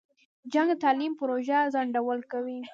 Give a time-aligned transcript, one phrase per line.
[0.53, 2.59] جنګ د تعلیمي پروژو ځنډول کوي.